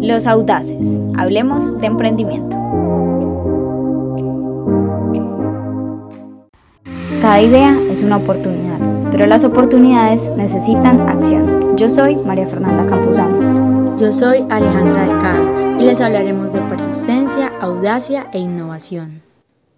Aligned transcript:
Los 0.00 0.26
audaces. 0.26 1.00
Hablemos 1.16 1.78
de 1.78 1.86
emprendimiento. 1.86 2.56
Cada 7.20 7.42
idea 7.42 7.76
es 7.90 8.02
una 8.04 8.18
oportunidad, 8.18 8.78
pero 9.10 9.26
las 9.26 9.44
oportunidades 9.44 10.30
necesitan 10.36 11.00
acción. 11.08 11.76
Yo 11.76 11.90
soy 11.90 12.16
María 12.24 12.46
Fernanda 12.46 12.86
Campuzano. 12.86 13.96
Yo 13.98 14.12
soy 14.12 14.46
Alejandra 14.50 15.02
Delgado 15.04 15.80
y 15.80 15.84
les 15.84 16.00
hablaremos 16.00 16.52
de 16.52 16.60
persistencia, 16.62 17.52
audacia 17.60 18.28
e 18.32 18.38
innovación. 18.38 19.27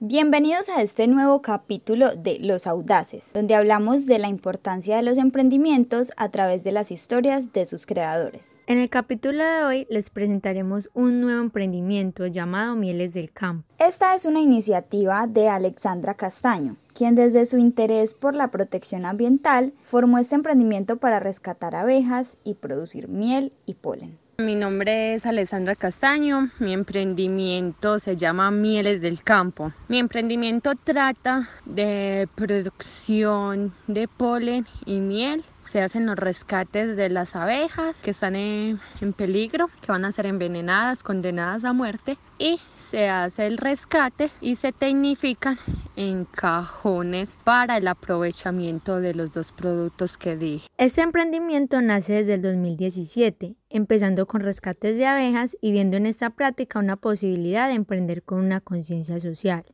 Bienvenidos 0.03 0.71
a 0.71 0.80
este 0.80 1.07
nuevo 1.09 1.43
capítulo 1.43 2.17
de 2.17 2.39
Los 2.39 2.67
Audaces, 2.67 3.35
donde 3.35 3.55
hablamos 3.55 4.07
de 4.07 4.19
la 4.19 4.29
importancia 4.30 4.96
de 4.96 5.03
los 5.03 5.19
emprendimientos 5.19 6.11
a 6.17 6.30
través 6.30 6.64
de 6.64 6.73
las 6.73 6.91
historias 6.91 7.53
de 7.53 7.67
sus 7.67 7.85
creadores. 7.85 8.57
En 8.67 8.79
el 8.79 8.89
capítulo 8.89 9.45
de 9.45 9.63
hoy 9.63 9.86
les 9.91 10.09
presentaremos 10.09 10.89
un 10.95 11.21
nuevo 11.21 11.43
emprendimiento 11.43 12.26
llamado 12.26 12.76
Mieles 12.76 13.13
del 13.13 13.31
Campo. 13.31 13.68
Esta 13.76 14.14
es 14.14 14.25
una 14.25 14.40
iniciativa 14.40 15.26
de 15.26 15.50
Alexandra 15.50 16.14
Castaño, 16.14 16.76
quien 16.95 17.14
desde 17.14 17.45
su 17.45 17.59
interés 17.59 18.14
por 18.14 18.35
la 18.35 18.51
protección 18.51 19.04
ambiental 19.04 19.75
formó 19.82 20.17
este 20.17 20.35
emprendimiento 20.35 20.96
para 20.96 21.21
rescatar 21.21 21.76
abejas 21.76 22.39
y 22.43 22.54
producir 22.54 23.09
miel 23.09 23.53
y 23.67 23.75
polen. 23.75 24.20
Mi 24.40 24.54
nombre 24.54 25.14
es 25.14 25.26
Alessandra 25.26 25.76
Castaño, 25.76 26.48
mi 26.61 26.72
emprendimiento 26.72 27.98
se 27.98 28.17
llama 28.17 28.50
Mieles 28.50 29.03
del 29.03 29.22
Campo. 29.22 29.71
Mi 29.89 29.98
emprendimiento 29.98 30.72
trata 30.82 31.50
de 31.67 32.27
producción 32.36 33.75
de 33.86 34.08
polen 34.08 34.67
y 34.86 35.00
miel 35.00 35.45
se 35.70 35.81
hacen 35.81 36.06
los 36.06 36.17
rescates 36.17 36.97
de 36.97 37.09
las 37.09 37.37
abejas 37.37 37.97
que 38.03 38.11
están 38.11 38.34
en, 38.34 38.81
peligro, 39.17 39.70
que 39.81 39.92
van 39.92 40.05
a 40.05 40.12
ser 40.12 40.27
envenenadas, 40.27 41.03
condenadas 41.03 41.64
a 41.64 41.73
muerte, 41.73 42.19
y 42.39 42.61
se 42.78 43.09
hace 43.09 43.47
el 43.47 43.59
rescate 43.59 44.31
y 44.41 44.57
se 44.57 44.73
tecnifican 44.73 45.59
en 45.97 46.25
cajones 46.25 47.37
para 47.45 47.77
el 47.77 47.87
aprovechamiento 47.87 49.01
de 49.01 49.15
los 49.15 49.33
dos 49.33 49.53
productos 49.53 50.17
que 50.17 50.37
dije. 50.37 50.67
Este 50.77 51.03
emprendimiento 51.03 51.81
nace 51.83 52.15
desde 52.15 52.34
el 52.34 52.43
2017, 52.43 53.56
empezando 53.69 54.27
con 54.27 54.41
rescates 54.41 54.97
de 54.97 55.06
abejas 55.06 55.56
y 55.61 55.73
viendo 55.73 55.97
en 55.97 56.06
esta 56.06 56.31
práctica 56.31 56.79
una 56.79 56.97
posibilidad 56.97 57.69
de 57.69 57.75
emprender 57.75 58.23
con 58.23 58.41
una 58.41 58.61
conciencia 58.61 59.21
social. 59.21 59.65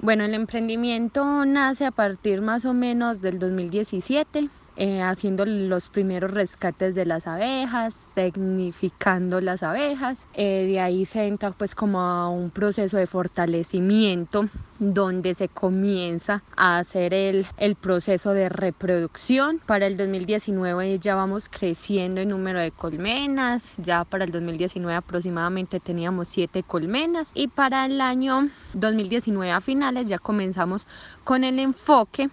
Bueno, 0.00 0.24
el 0.24 0.34
emprendimiento 0.34 1.44
nace 1.44 1.84
a 1.84 1.90
partir 1.90 2.40
más 2.40 2.64
o 2.64 2.74
menos 2.74 3.20
del 3.20 3.38
2017 3.38 4.48
eh, 4.76 5.02
haciendo 5.02 5.44
los 5.44 5.88
primeros 5.88 6.30
rescates 6.30 6.94
de 6.94 7.04
las 7.04 7.26
abejas, 7.26 8.06
tecnificando 8.14 9.40
las 9.40 9.62
abejas. 9.62 10.24
Eh, 10.34 10.66
de 10.66 10.80
ahí 10.80 11.04
se 11.04 11.26
entra 11.26 11.50
pues 11.50 11.74
como 11.74 12.00
a 12.00 12.28
un 12.28 12.50
proceso 12.50 12.96
de 12.96 13.06
fortalecimiento 13.06 14.48
donde 14.78 15.34
se 15.34 15.48
comienza 15.48 16.42
a 16.56 16.78
hacer 16.78 17.14
el, 17.14 17.46
el 17.58 17.76
proceso 17.76 18.32
de 18.32 18.48
reproducción. 18.48 19.60
Para 19.64 19.86
el 19.86 19.96
2019 19.96 20.98
ya 20.98 21.14
vamos 21.14 21.48
creciendo 21.48 22.20
en 22.20 22.30
número 22.30 22.58
de 22.58 22.72
colmenas, 22.72 23.72
ya 23.76 24.04
para 24.04 24.24
el 24.24 24.32
2019 24.32 24.96
aproximadamente 24.96 25.80
teníamos 25.80 26.28
siete 26.28 26.62
colmenas 26.62 27.28
y 27.34 27.48
para 27.48 27.86
el 27.86 28.00
año 28.00 28.48
2019 28.74 29.52
a 29.52 29.60
finales 29.60 30.08
ya 30.08 30.18
comenzamos 30.18 30.86
con 31.24 31.44
el 31.44 31.58
enfoque 31.58 32.30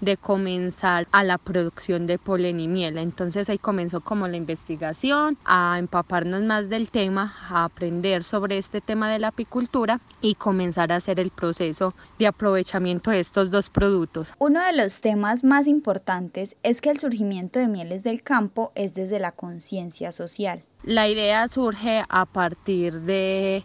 de 0.00 0.16
comenzar 0.16 1.06
a 1.12 1.24
la 1.24 1.38
producción 1.38 2.06
de 2.06 2.18
polen 2.18 2.60
y 2.60 2.68
miel. 2.68 2.98
Entonces 2.98 3.48
ahí 3.48 3.58
comenzó 3.58 4.00
como 4.00 4.28
la 4.28 4.36
investigación, 4.36 5.36
a 5.44 5.76
empaparnos 5.78 6.42
más 6.42 6.68
del 6.68 6.90
tema, 6.90 7.34
a 7.48 7.64
aprender 7.64 8.24
sobre 8.24 8.58
este 8.58 8.80
tema 8.80 9.10
de 9.10 9.18
la 9.18 9.28
apicultura 9.28 10.00
y 10.20 10.34
comenzar 10.34 10.92
a 10.92 10.96
hacer 10.96 11.20
el 11.20 11.30
proceso 11.30 11.94
de 12.18 12.26
aprovechamiento 12.26 13.10
de 13.10 13.20
estos 13.20 13.50
dos 13.50 13.70
productos. 13.70 14.28
Uno 14.38 14.64
de 14.64 14.72
los 14.72 15.00
temas 15.00 15.44
más 15.44 15.66
importantes 15.66 16.56
es 16.62 16.80
que 16.80 16.90
el 16.90 16.98
surgimiento 16.98 17.58
de 17.58 17.68
mieles 17.68 18.02
del 18.02 18.22
campo 18.22 18.72
es 18.74 18.94
desde 18.94 19.18
la 19.18 19.32
conciencia 19.32 20.12
social. 20.12 20.64
La 20.82 21.08
idea 21.08 21.46
surge 21.48 22.02
a 22.08 22.24
partir 22.24 23.00
de 23.02 23.64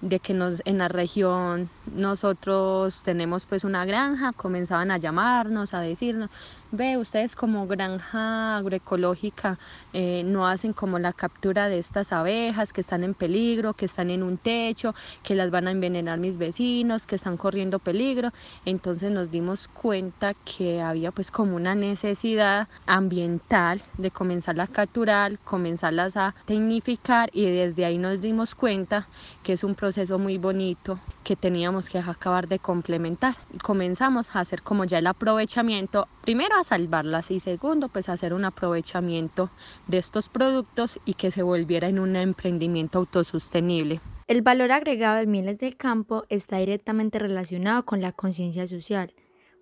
de 0.00 0.20
que 0.20 0.34
nos, 0.34 0.62
en 0.64 0.78
la 0.78 0.88
región 0.88 1.70
nosotros 1.94 3.02
tenemos 3.02 3.46
pues 3.46 3.64
una 3.64 3.84
granja, 3.84 4.32
comenzaban 4.32 4.90
a 4.90 4.98
llamarnos, 4.98 5.74
a 5.74 5.80
decirnos, 5.80 6.30
ve, 6.72 6.96
ustedes 6.98 7.34
como 7.34 7.66
granja 7.66 8.56
agroecológica 8.56 9.58
eh, 9.92 10.22
no 10.24 10.46
hacen 10.46 10.72
como 10.72 10.98
la 10.98 11.12
captura 11.12 11.68
de 11.68 11.78
estas 11.78 12.12
abejas 12.12 12.72
que 12.72 12.80
están 12.80 13.04
en 13.04 13.14
peligro, 13.14 13.74
que 13.74 13.86
están 13.86 14.10
en 14.10 14.22
un 14.22 14.38
techo, 14.38 14.94
que 15.22 15.34
las 15.34 15.50
van 15.50 15.68
a 15.68 15.70
envenenar 15.70 16.18
mis 16.18 16.38
vecinos, 16.38 17.06
que 17.06 17.16
están 17.16 17.36
corriendo 17.36 17.78
peligro. 17.78 18.30
Entonces 18.64 19.10
nos 19.12 19.30
dimos 19.30 19.68
cuenta 19.68 20.34
que 20.44 20.80
había 20.80 21.12
pues 21.12 21.30
como 21.30 21.56
una 21.56 21.74
necesidad 21.74 22.68
ambiental 22.86 23.82
de 23.96 24.10
comenzar 24.10 24.60
a 24.60 24.66
capturar, 24.66 25.38
comenzarlas 25.40 26.16
a 26.16 26.34
tecnificar 26.44 27.30
y 27.32 27.46
desde 27.46 27.84
ahí 27.84 27.98
nos 27.98 28.20
dimos 28.20 28.54
cuenta 28.54 29.08
que 29.42 29.52
es 29.52 29.64
un 29.64 29.74
proceso 29.74 30.18
muy 30.18 30.38
bonito 30.38 31.00
que 31.22 31.36
teníamos 31.36 31.75
que 31.84 31.98
acabar 31.98 32.48
de 32.48 32.58
complementar. 32.58 33.36
Comenzamos 33.62 34.34
a 34.34 34.40
hacer 34.40 34.62
como 34.62 34.84
ya 34.84 34.98
el 34.98 35.06
aprovechamiento, 35.06 36.08
primero 36.22 36.56
a 36.56 36.64
salvarlas 36.64 37.30
y 37.30 37.40
segundo 37.40 37.88
pues 37.88 38.08
hacer 38.08 38.32
un 38.32 38.46
aprovechamiento 38.46 39.50
de 39.86 39.98
estos 39.98 40.28
productos 40.28 40.98
y 41.04 41.14
que 41.14 41.30
se 41.30 41.42
volviera 41.42 41.88
en 41.88 41.98
un 41.98 42.16
emprendimiento 42.16 42.98
autosostenible. 42.98 44.00
El 44.26 44.42
valor 44.42 44.72
agregado 44.72 45.18
de 45.18 45.26
Mieles 45.26 45.58
del 45.58 45.76
Campo 45.76 46.24
está 46.30 46.56
directamente 46.56 47.18
relacionado 47.18 47.84
con 47.84 48.00
la 48.00 48.12
conciencia 48.12 48.66
social 48.66 49.12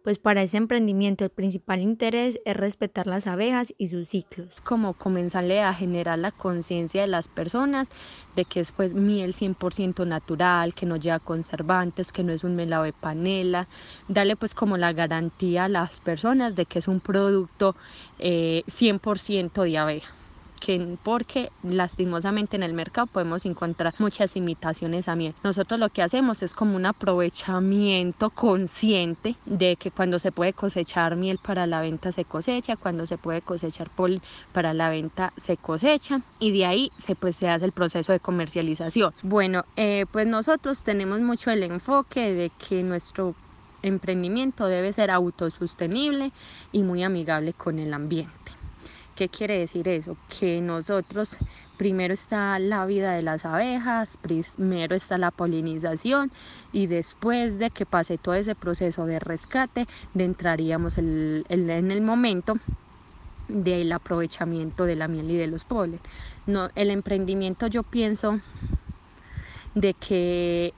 pues 0.05 0.19
para 0.19 0.43
ese 0.43 0.59
emprendimiento 0.59 1.25
el 1.25 1.31
principal 1.31 1.81
interés 1.81 2.39
es 2.45 2.55
respetar 2.55 3.07
las 3.07 3.27
abejas 3.27 3.73
y 3.79 3.89
sus 3.89 4.07
ciclos. 4.11 4.49
Como 4.63 4.93
comenzarle 4.93 5.63
a 5.63 5.73
generar 5.73 6.19
la 6.19 6.31
conciencia 6.31 7.01
de 7.01 7.07
las 7.07 7.27
personas 7.27 7.89
de 8.37 8.45
que 8.45 8.61
es 8.61 8.71
pues 8.71 8.93
miel 8.93 9.33
100% 9.33 10.07
natural, 10.07 10.75
que 10.75 10.85
no 10.85 10.97
lleva 10.97 11.21
conservantes, 11.21 12.13
que 12.13 12.23
no 12.23 12.33
es 12.33 12.45
un 12.45 12.55
melado 12.55 12.85
de 12.85 12.93
panela, 12.93 13.67
darle 14.07 14.37
pues 14.37 14.55
como 14.55 14.77
la 14.77 14.93
garantía 14.93 15.65
a 15.65 15.69
las 15.69 15.93
personas 16.01 16.55
de 16.55 16.67
que 16.67 16.81
es 16.81 16.87
un 16.87 17.01
producto 17.01 17.75
100% 18.19 19.65
eh, 19.65 19.71
de 19.71 19.79
abeja 19.79 20.24
porque 21.03 21.51
lastimosamente 21.63 22.57
en 22.57 22.63
el 22.63 22.73
mercado 22.73 23.07
podemos 23.07 23.45
encontrar 23.45 23.95
muchas 23.99 24.37
imitaciones 24.37 25.09
a 25.09 25.17
miel. 25.17 25.35
Nosotros 25.43 25.79
lo 25.79 25.91
que 25.91 26.03
hacemos 26.03 26.43
es 26.43 26.55
como 26.55 26.77
un 26.77 26.87
aprovechamiento 26.87 28.31
consciente 28.31 29.37
de 29.45 29.77
que 29.77 29.91
cuando 29.91 30.19
se 30.19 30.33
puede 30.33 30.53
cosechar 30.53 31.17
miel 31.17 31.39
para 31.43 31.67
la 31.67 31.81
venta 31.81 32.13
se 32.13 32.25
cosecha, 32.25 32.77
cuando 32.77 33.07
se 33.07 33.19
puede 33.19 33.43
cosechar 33.43 33.91
polen 33.91 34.23
para 34.53 34.73
la 34.73 34.89
venta 34.89 35.33
se 35.37 35.57
cosecha 35.57 36.23
y 36.39 36.53
de 36.53 36.65
ahí 36.65 36.93
se, 36.99 37.15
pues, 37.15 37.37
se 37.37 37.49
hace 37.49 37.67
el 37.67 37.73
proceso 37.73 38.13
de 38.13 38.21
comercialización. 38.21 39.13
Bueno, 39.23 39.65
eh, 39.77 40.07
pues 40.11 40.27
nosotros 40.27 40.83
tenemos 40.83 41.21
mucho 41.21 41.51
el 41.51 41.63
enfoque 41.63 42.33
de 42.33 42.51
que 42.51 42.83
nuestro 42.83 43.35
emprendimiento 43.83 44.67
debe 44.67 44.93
ser 44.93 45.11
autosostenible 45.11 46.33
y 46.73 46.83
muy 46.83 47.03
amigable 47.03 47.53
con 47.53 47.79
el 47.79 47.93
ambiente. 47.93 48.64
¿Qué 49.15 49.29
quiere 49.29 49.59
decir 49.59 49.87
eso? 49.87 50.17
Que 50.29 50.61
nosotros 50.61 51.37
primero 51.77 52.13
está 52.15 52.59
la 52.59 52.85
vida 52.85 53.15
de 53.15 53.23
las 53.23 53.45
abejas, 53.45 54.17
primero 54.17 54.97
está 54.97 55.19
la 55.19 55.31
polinización 55.31 56.33
y 56.73 56.89
después 56.89 57.59
de 57.59 57.71
que 57.71 57.87
pase 57.87 58.19
todo 58.19 58.35
ese 58.35 58.57
proceso 58.57 59.07
de 59.07 59.21
rescate, 59.21 59.87
entraríamos 60.15 60.99
en 60.99 61.45
el 61.49 62.03
momento 62.03 62.57
del 63.47 63.93
aprovechamiento 63.93 64.85
de 64.85 64.97
la 64.97 65.07
miel 65.07 65.31
y 65.31 65.37
de 65.37 65.47
los 65.47 65.65
polen. 65.65 66.01
No, 66.47 66.71
el 66.75 66.91
emprendimiento 66.91 67.69
yo 67.69 67.85
pienso 67.85 68.41
de 69.75 69.95
que 69.95 70.75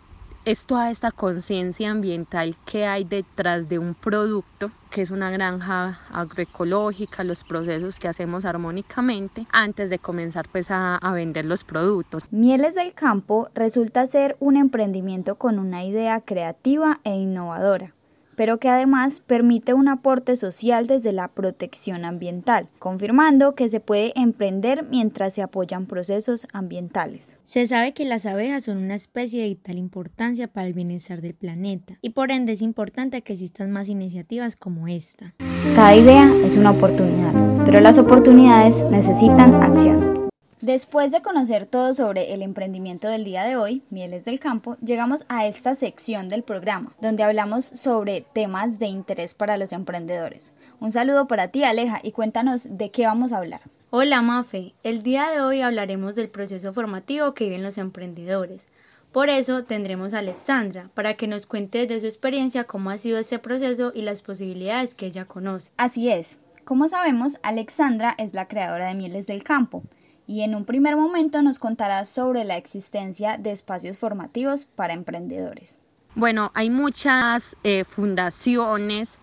es 0.47 0.65
toda 0.65 0.93
esta 0.93 1.11
conciencia 1.11 1.91
ambiental 1.91 2.55
que 2.65 2.87
hay 2.87 3.03
detrás 3.03 3.69
de 3.69 3.81
un 3.81 3.95
producto 3.95 4.71
que 4.91 5.03
es 5.03 5.11
una 5.11 5.31
granja 5.31 6.01
agroecológica, 6.11 7.25
los 7.25 7.43
procesos 7.43 7.99
que 7.99 8.07
hacemos 8.07 8.45
armónicamente 8.45 9.47
antes 9.53 9.91
de 9.91 9.99
comenzar 9.99 10.49
pues 10.49 10.71
a, 10.71 10.97
a 10.97 11.13
vender 11.13 11.45
los 11.45 11.65
productos. 11.65 12.23
Mieles 12.31 12.77
del 12.77 12.95
Campo 12.95 13.51
resulta 13.55 14.07
ser 14.07 14.37
un 14.39 14.57
emprendimiento 14.57 15.35
con 15.35 15.59
una 15.59 15.85
idea 15.85 16.21
creativa 16.21 17.01
e 17.03 17.11
innovadora 17.11 17.96
pero 18.37 18.59
que 18.59 18.69
además 18.69 19.21
permite 19.21 19.75
un 19.75 19.89
aporte 19.89 20.37
social 20.37 20.87
desde 20.87 21.13
la 21.13 21.29
protección 21.29 22.05
ambiental, 22.05 22.69
confirmando 22.79 23.55
que 23.55 23.69
se 23.69 23.81
puede 23.81 24.13
emprender 24.15 24.85
mientras 24.89 25.35
se 25.35 25.43
apoyan 25.43 25.87
procesos 25.87 26.47
ambientales. 26.53 27.39
Se 27.45 27.67
sabe 27.67 27.93
que 27.93 28.05
las 28.05 28.27
abejas 28.27 28.65
son 28.65 28.79
una 28.79 28.95
especie 28.95 29.43
de 29.43 29.49
vital 29.49 29.79
importancia 29.79 30.49
para 30.49 30.67
el 30.67 30.75
bienestar 30.75 31.21
del 31.21 31.35
planeta 31.35 31.99
y 32.03 32.11
por 32.11 32.31
ende 32.31 32.53
es 32.53 32.63
importante 32.63 33.23
que 33.23 33.33
existan 33.33 33.73
más 33.73 33.89
iniciativas 33.89 34.57
como 34.57 34.87
esta. 34.87 35.35
Cada 35.75 35.97
idea 35.97 36.31
es 36.45 36.57
una 36.57 36.71
oportunidad, 36.71 37.33
pero 37.65 37.81
las 37.81 37.99
oportunidades 37.99 38.85
necesitan 38.91 39.55
acción. 39.63 40.16
Después 40.63 41.13
de 41.13 41.21
conocer 41.21 41.67
todo 41.67 41.93
sobre 41.93 42.33
el 42.33 42.41
emprendimiento 42.41 43.09
del 43.09 43.25
día 43.25 43.45
de 43.45 43.57
hoy, 43.57 43.83
Mieles 43.91 44.25
del 44.25 44.41
Campo, 44.41 44.79
llegamos 44.83 45.27
a 45.29 45.47
esta 45.47 45.75
sección 45.75 46.31
del 46.31 46.43
programa, 46.43 46.95
donde 46.99 47.23
hablamos 47.23 47.67
sobre 47.67 48.23
temas 48.33 48.79
de 48.79 48.87
interés 48.87 49.35
para 49.35 49.59
los 49.59 49.73
emprendedores. 49.73 50.55
Un 50.81 50.93
saludo 50.93 51.27
para 51.27 51.49
ti, 51.49 51.63
Aleja, 51.63 52.01
y 52.03 52.13
cuéntanos 52.13 52.67
de 52.71 52.91
qué 52.91 53.05
vamos 53.05 53.33
a 53.33 53.37
hablar. 53.37 53.61
Hola, 53.91 54.23
Mafe. 54.23 54.73
El 54.83 55.03
día 55.03 55.29
de 55.29 55.43
hoy 55.43 55.61
hablaremos 55.61 56.15
del 56.15 56.31
proceso 56.31 56.73
formativo 56.73 57.35
que 57.35 57.45
viven 57.45 57.63
los 57.63 57.77
emprendedores. 57.77 58.67
Por 59.13 59.29
eso 59.29 59.65
tendremos 59.65 60.15
a 60.15 60.21
Alexandra, 60.21 60.89
para 60.95 61.15
que 61.15 61.29
nos 61.29 61.45
cuente 61.45 61.81
desde 61.81 62.01
su 62.01 62.07
experiencia 62.07 62.65
cómo 62.65 62.89
ha 62.89 62.97
sido 62.97 63.19
este 63.19 63.39
proceso 63.39 63.93
y 63.95 64.01
las 64.01 64.23
posibilidades 64.23 64.95
que 64.95 65.05
ella 65.05 65.27
conoce. 65.27 65.71
Así 65.77 66.09
es. 66.09 66.41
Como 66.65 66.89
sabemos, 66.89 67.37
Alexandra 67.43 68.15
es 68.17 68.33
la 68.33 68.49
creadora 68.49 68.89
de 68.89 68.95
Mieles 68.95 69.27
del 69.27 69.45
Campo 69.45 69.83
y 70.27 70.43
en 70.43 70.55
un 70.55 70.65
primer 70.65 70.97
momento 70.97 71.43
nos 71.43 71.59
contará 71.59 72.05
sobre 72.05 72.45
la 72.45 72.57
existencia 72.57 73.39
de 73.39 73.53
espacios 73.53 73.99
formativos 73.99 74.65
para 74.65 74.95
emprendedores. 74.95 75.79
Bueno, 76.15 76.51
hay 76.55 76.71
muchas 76.71 77.57
eh, 77.63 77.85
fundaciones, 77.85 79.15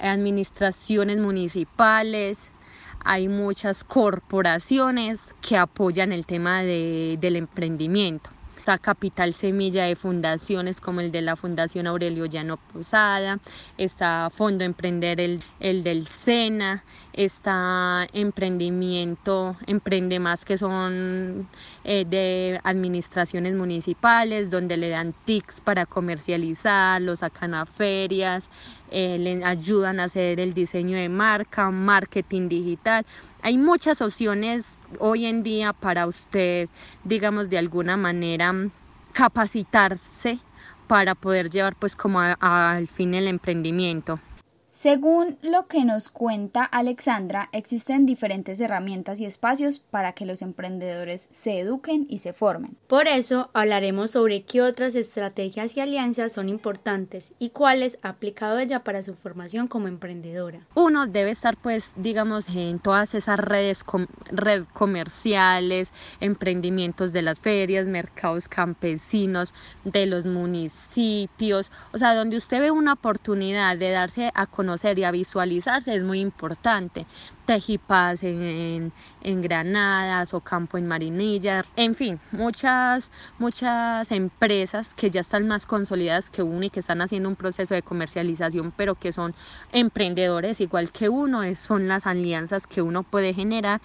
administraciones 0.00 1.18
municipales, 1.18 2.38
hay 3.04 3.28
muchas 3.28 3.84
corporaciones 3.84 5.20
que 5.40 5.56
apoyan 5.56 6.12
el 6.12 6.26
tema 6.26 6.62
del 6.62 7.36
emprendimiento 7.36 8.30
está 8.58 8.76
Capital 8.76 9.34
Semilla 9.34 9.84
de 9.84 9.96
fundaciones 9.96 10.80
como 10.80 11.00
el 11.00 11.12
de 11.12 11.22
la 11.22 11.36
Fundación 11.36 11.86
Aurelio 11.86 12.26
Llano 12.26 12.56
Posada, 12.56 13.38
está 13.76 14.30
Fondo 14.30 14.64
Emprender 14.64 15.20
el, 15.20 15.42
el 15.60 15.82
del 15.84 16.08
SENA, 16.08 16.84
está 17.12 18.06
Emprendimiento, 18.12 19.56
Emprende 19.66 20.18
Más 20.18 20.44
que 20.44 20.58
son 20.58 21.48
eh, 21.84 22.04
de 22.04 22.60
administraciones 22.64 23.54
municipales 23.54 24.50
donde 24.50 24.76
le 24.76 24.88
dan 24.88 25.14
tics 25.24 25.60
para 25.60 25.86
comercializar, 25.86 27.00
lo 27.00 27.14
sacan 27.16 27.54
a 27.54 27.64
ferias, 27.64 28.48
eh, 28.90 29.18
le 29.18 29.44
ayudan 29.44 30.00
a 30.00 30.04
hacer 30.04 30.40
el 30.40 30.54
diseño 30.54 30.96
de 30.96 31.08
marca, 31.08 31.70
marketing 31.70 32.48
digital. 32.48 33.04
Hay 33.42 33.58
muchas 33.58 34.00
opciones 34.00 34.78
hoy 34.98 35.26
en 35.26 35.42
día 35.42 35.72
para 35.72 36.06
usted, 36.06 36.68
digamos, 37.04 37.50
de 37.50 37.58
alguna 37.58 37.96
manera 37.96 38.54
capacitarse 39.12 40.38
para 40.86 41.14
poder 41.14 41.50
llevar 41.50 41.76
pues 41.76 41.94
como 41.94 42.20
al 42.20 42.88
fin 42.88 43.14
el 43.14 43.28
emprendimiento. 43.28 44.20
Según 44.80 45.38
lo 45.42 45.66
que 45.66 45.84
nos 45.84 46.08
cuenta 46.08 46.62
Alexandra, 46.62 47.48
existen 47.50 48.06
diferentes 48.06 48.60
herramientas 48.60 49.18
y 49.18 49.24
espacios 49.24 49.80
para 49.80 50.12
que 50.12 50.24
los 50.24 50.40
emprendedores 50.40 51.26
se 51.32 51.58
eduquen 51.58 52.06
y 52.08 52.18
se 52.18 52.32
formen. 52.32 52.76
Por 52.86 53.08
eso 53.08 53.50
hablaremos 53.54 54.12
sobre 54.12 54.44
qué 54.44 54.62
otras 54.62 54.94
estrategias 54.94 55.76
y 55.76 55.80
alianzas 55.80 56.32
son 56.32 56.48
importantes 56.48 57.34
y 57.40 57.50
cuáles 57.50 57.98
ha 58.02 58.10
aplicado 58.10 58.60
ella 58.60 58.84
para 58.84 59.02
su 59.02 59.16
formación 59.16 59.66
como 59.66 59.88
emprendedora. 59.88 60.60
Uno 60.76 61.08
debe 61.08 61.32
estar 61.32 61.56
pues 61.56 61.90
digamos 61.96 62.48
en 62.48 62.78
todas 62.78 63.16
esas 63.16 63.40
redes 63.40 63.84
red 64.30 64.64
comerciales, 64.74 65.90
emprendimientos 66.20 67.12
de 67.12 67.22
las 67.22 67.40
ferias, 67.40 67.88
mercados 67.88 68.46
campesinos, 68.46 69.52
de 69.82 70.06
los 70.06 70.24
municipios, 70.24 71.72
o 71.92 71.98
sea, 71.98 72.14
donde 72.14 72.36
usted 72.36 72.60
ve 72.60 72.70
una 72.70 72.92
oportunidad 72.92 73.76
de 73.76 73.90
darse 73.90 74.30
a 74.36 74.46
conocer 74.46 74.67
conocer 74.68 74.98
y 74.98 75.04
a 75.04 75.10
visualizarse 75.10 75.94
es 75.94 76.02
muy 76.02 76.20
importante. 76.20 77.06
Tejipaz 77.46 78.22
en, 78.22 78.92
en 79.22 79.40
Granadas 79.40 80.34
o 80.34 80.40
Campo 80.40 80.76
en 80.76 80.86
Marinilla, 80.86 81.64
en 81.74 81.94
fin, 81.94 82.20
muchas, 82.32 83.10
muchas 83.38 84.12
empresas 84.12 84.92
que 84.92 85.10
ya 85.10 85.22
están 85.22 85.48
más 85.48 85.64
consolidadas 85.64 86.28
que 86.28 86.42
uno 86.42 86.64
y 86.64 86.68
que 86.68 86.80
están 86.80 87.00
haciendo 87.00 87.30
un 87.30 87.36
proceso 87.36 87.74
de 87.74 87.80
comercialización, 87.80 88.70
pero 88.76 88.94
que 88.94 89.12
son 89.12 89.34
emprendedores 89.72 90.60
igual 90.60 90.92
que 90.92 91.08
uno, 91.08 91.40
son 91.54 91.88
las 91.88 92.06
alianzas 92.06 92.66
que 92.66 92.82
uno 92.82 93.02
puede 93.02 93.32
generar 93.32 93.80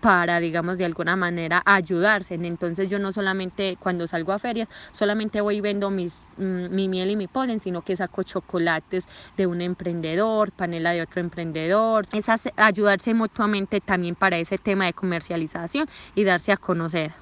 para, 0.00 0.40
digamos, 0.40 0.78
de 0.78 0.84
alguna 0.84 1.16
manera 1.16 1.62
ayudarse. 1.64 2.34
Entonces 2.34 2.88
yo 2.88 2.98
no 2.98 3.12
solamente 3.12 3.76
cuando 3.78 4.06
salgo 4.06 4.32
a 4.32 4.38
ferias, 4.38 4.68
solamente 4.92 5.40
voy 5.40 5.56
y 5.56 5.60
vendo 5.60 5.90
mis, 5.90 6.26
mm, 6.36 6.74
mi 6.74 6.88
miel 6.88 7.10
y 7.10 7.16
mi 7.16 7.26
polen, 7.26 7.60
sino 7.60 7.82
que 7.82 7.96
saco 7.96 8.22
chocolates 8.22 9.06
de 9.36 9.46
un 9.46 9.60
emprendedor, 9.60 10.52
panela 10.52 10.92
de 10.92 11.02
otro 11.02 11.20
emprendedor. 11.20 12.06
Es 12.12 12.26
ayudarse 12.56 13.14
mutuamente 13.14 13.80
también 13.80 14.14
para 14.14 14.38
ese 14.38 14.58
tema 14.58 14.86
de 14.86 14.92
comercialización 14.92 15.86
y 16.14 16.24
darse 16.24 16.52
a 16.52 16.56
conocer. 16.56 17.12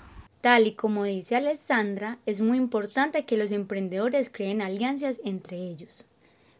Tal 0.40 0.67
y 0.67 0.75
como 0.75 1.05
dice 1.05 1.37
Alessandra, 1.37 2.19
es 2.25 2.40
muy 2.40 2.58
importante 2.58 3.25
que 3.25 3.37
los 3.37 3.50
emprendedores 3.52 4.31
creen 4.31 4.62
alianzas 4.62 5.20
entre 5.25 5.56
ellos. 5.56 6.05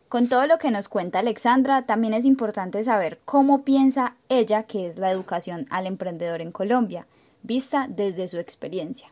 Con 0.09 0.29
todo 0.29 0.47
lo 0.47 0.59
que 0.59 0.71
nos 0.71 0.89
cuenta 0.89 1.19
Alexandra, 1.19 1.83
también 1.83 2.15
es 2.15 2.25
importante 2.25 2.83
saber 2.85 3.19
cómo 3.25 3.65
piensa 3.65 4.15
ella 4.29 4.63
que 4.63 4.87
es 4.87 4.99
la 4.99 5.11
educación 5.11 5.67
al 5.69 5.87
emprendedor 5.87 6.41
en 6.41 6.53
Colombia, 6.53 7.07
vista 7.43 7.87
desde 7.89 8.29
su 8.29 8.39
experiencia. 8.39 9.09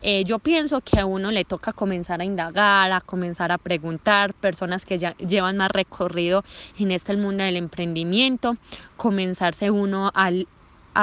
Eh, 0.00 0.24
yo 0.24 0.38
pienso 0.38 0.80
que 0.80 1.00
a 1.00 1.06
uno 1.06 1.32
le 1.32 1.44
toca 1.44 1.72
comenzar 1.72 2.22
a 2.22 2.24
indagar, 2.24 2.92
a 2.92 3.00
comenzar 3.02 3.52
a 3.52 3.58
preguntar, 3.58 4.32
personas 4.32 4.86
que 4.86 4.96
ya 4.96 5.14
llevan 5.18 5.58
más 5.58 5.70
recorrido 5.70 6.44
en 6.78 6.92
este 6.92 7.16
mundo 7.16 7.44
del 7.44 7.56
emprendimiento, 7.56 8.56
comenzarse 8.96 9.70
uno 9.70 10.10
al 10.14 10.46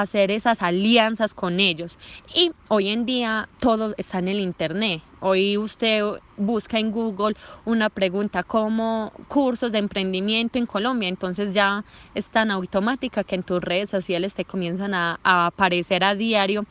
hacer 0.02 0.30
esas 0.30 0.62
alianzas 0.62 1.34
con 1.34 1.62
ellos. 1.62 1.98
Y 2.34 2.52
hoy 2.68 2.90
en 2.90 3.06
día 3.06 3.48
todo 3.62 3.94
está 3.98 4.20
en 4.20 4.28
el 4.28 4.42
Internet. 4.42 5.02
Hoy 5.22 5.58
usted 5.58 6.04
busca 6.36 6.78
en 6.78 6.92
Google 6.92 7.36
una 7.64 7.90
pregunta 7.90 8.44
como 8.44 9.14
cursos 9.30 9.72
de 9.72 9.78
emprendimiento 9.78 10.60
en 10.60 10.66
Colombia, 10.66 11.08
entonces 11.08 11.54
ya 11.54 11.86
es 12.14 12.30
tan 12.30 12.52
automática 12.52 13.24
que 13.24 13.36
en 13.36 13.44
tus 13.44 13.62
redes 13.62 13.90
sociales 13.90 14.36
te 14.36 14.44
comienzan 14.44 14.94
a, 14.94 15.18
a 15.24 15.48
aparecer 15.48 16.04
a 16.04 16.14
diario 16.14 16.66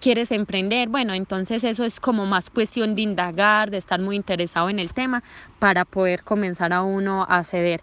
quieres 0.00 0.32
emprender, 0.32 0.88
bueno, 0.88 1.12
entonces 1.12 1.64
eso 1.64 1.84
es 1.84 2.00
como 2.00 2.24
más 2.24 2.48
cuestión 2.48 2.94
de 2.94 3.02
indagar, 3.02 3.70
de 3.70 3.76
estar 3.76 4.00
muy 4.00 4.16
interesado 4.16 4.70
en 4.70 4.78
el 4.78 4.94
tema 4.94 5.22
para 5.58 5.84
poder 5.84 6.22
comenzar 6.22 6.72
a 6.72 6.82
uno 6.82 7.26
a 7.28 7.44
ceder. 7.44 7.82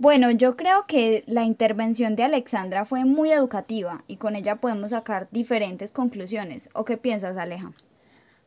Bueno, 0.00 0.30
yo 0.30 0.56
creo 0.56 0.86
que 0.86 1.24
la 1.26 1.44
intervención 1.44 2.16
de 2.16 2.22
Alexandra 2.22 2.86
fue 2.86 3.04
muy 3.04 3.32
educativa 3.32 4.02
y 4.06 4.16
con 4.16 4.34
ella 4.34 4.56
podemos 4.56 4.92
sacar 4.92 5.28
diferentes 5.30 5.92
conclusiones. 5.92 6.70
¿O 6.72 6.86
qué 6.86 6.96
piensas, 6.96 7.36
Aleja? 7.36 7.72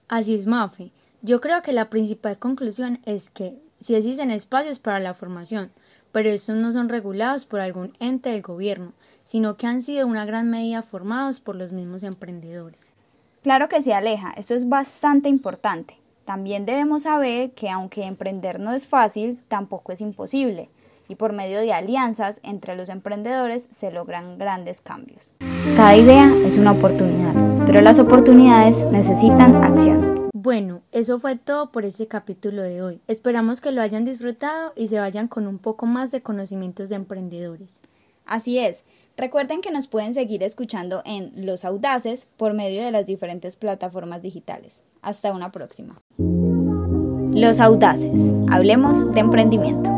Así 0.08 0.34
es, 0.34 0.48
Mafe. 0.48 0.92
Yo 1.22 1.42
creo 1.42 1.62
que 1.62 1.72
la 1.72 1.92
principal 1.92 2.40
conclusión 2.40 3.02
es 3.06 3.30
que 3.30 3.54
sí 3.80 3.94
existen 3.94 4.32
espacios 4.32 4.80
para 4.80 5.00
la 5.00 5.14
formación, 5.14 5.72
pero 6.12 6.32
estos 6.32 6.56
no 6.56 6.74
son 6.74 6.90
regulados 6.90 7.46
por 7.46 7.60
algún 7.60 7.96
ente 8.00 8.32
del 8.32 8.42
gobierno, 8.42 8.94
sino 9.22 9.56
que 9.56 9.68
han 9.68 9.84
sido 9.84 10.08
una 10.08 10.26
gran 10.26 10.50
medida 10.50 10.82
formados 10.82 11.40
por 11.40 11.56
los 11.56 11.72
mismos 11.72 12.02
emprendedores. 12.02 12.96
Claro 13.44 13.70
que 13.70 13.84
sí, 13.84 13.92
Aleja, 13.92 14.34
esto 14.38 14.56
es 14.56 14.68
bastante 14.68 15.30
importante. 15.30 15.98
También 16.26 16.66
debemos 16.66 17.04
saber 17.04 17.52
que 17.52 17.70
aunque 17.70 18.06
emprender 18.06 18.60
no 18.60 18.74
es 18.74 18.88
fácil, 18.88 19.40
tampoco 19.50 19.92
es 19.92 20.02
imposible 20.02 20.68
y 21.08 21.16
por 21.16 21.34
medio 21.34 21.60
de 21.60 21.74
alianzas 21.74 22.40
entre 22.44 22.76
los 22.76 22.90
emprendedores 22.90 23.68
se 23.72 23.92
logran 23.92 24.38
grandes 24.38 24.82
cambios. 24.82 25.34
Cada 25.76 25.96
idea 25.96 26.32
es 26.46 26.58
una 26.58 26.72
oportunidad, 26.72 27.34
pero 27.66 27.82
las 27.82 28.00
oportunidades 28.00 28.86
necesitan 28.92 29.64
acción. 29.64 30.30
Bueno, 30.34 30.82
eso 30.92 31.20
fue 31.20 31.38
todo 31.38 31.72
por 31.72 31.86
este 31.86 32.08
capítulo 32.08 32.64
de 32.64 32.82
hoy. 32.82 33.00
Esperamos 33.08 33.62
que 33.62 33.72
lo 33.72 33.82
hayan 33.82 34.04
disfrutado 34.04 34.74
y 34.76 34.88
se 34.88 35.00
vayan 35.00 35.28
con 35.28 35.48
un 35.48 35.58
poco 35.58 35.86
más 35.86 36.12
de 36.12 36.22
conocimientos 36.22 36.90
de 36.90 36.96
emprendedores. 36.96 37.82
Así 38.26 38.60
es. 38.60 38.84
Recuerden 39.16 39.62
que 39.62 39.72
nos 39.72 39.88
pueden 39.88 40.14
seguir 40.14 40.44
escuchando 40.44 41.02
en 41.06 41.46
Los 41.46 41.66
Audaces 41.66 42.28
por 42.36 42.54
medio 42.54 42.84
de 42.84 42.92
las 42.92 43.06
diferentes 43.06 43.56
plataformas 43.56 44.22
digitales. 44.22 44.84
Hasta 45.02 45.32
una 45.32 45.52
próxima. 45.52 46.02
Los 46.18 47.60
Audaces. 47.60 48.34
Hablemos 48.50 49.12
de 49.14 49.20
emprendimiento. 49.20 49.90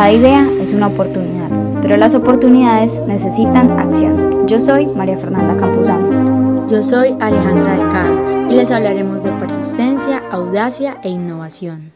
Cada 0.00 0.12
idea 0.12 0.48
es 0.62 0.72
una 0.72 0.86
oportunidad, 0.86 1.50
pero 1.82 1.98
las 1.98 2.14
oportunidades 2.14 3.02
necesitan 3.06 3.78
acción. 3.78 4.46
Yo 4.46 4.58
soy 4.58 4.86
María 4.86 5.18
Fernanda 5.18 5.54
Campuzano. 5.58 6.66
Yo 6.68 6.82
soy 6.82 7.14
Alejandra 7.20 7.76
Delgado 7.76 8.48
y 8.50 8.54
les 8.54 8.70
hablaremos 8.70 9.22
de 9.24 9.32
persistencia, 9.32 10.22
audacia 10.30 10.96
e 11.02 11.10
innovación. 11.10 11.92